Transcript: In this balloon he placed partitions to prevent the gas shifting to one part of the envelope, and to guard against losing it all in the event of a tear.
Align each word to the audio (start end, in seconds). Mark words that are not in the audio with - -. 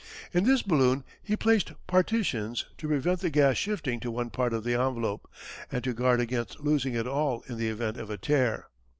In 0.33 0.45
this 0.45 0.63
balloon 0.63 1.03
he 1.21 1.35
placed 1.37 1.73
partitions 1.85 2.65
to 2.79 2.87
prevent 2.87 3.19
the 3.19 3.29
gas 3.29 3.55
shifting 3.57 3.99
to 3.99 4.09
one 4.09 4.31
part 4.31 4.51
of 4.51 4.63
the 4.63 4.73
envelope, 4.73 5.29
and 5.71 5.83
to 5.83 5.93
guard 5.93 6.19
against 6.19 6.59
losing 6.59 6.95
it 6.95 7.05
all 7.05 7.43
in 7.47 7.57
the 7.57 7.69
event 7.69 7.97
of 7.97 8.09
a 8.09 8.17
tear. 8.17 8.65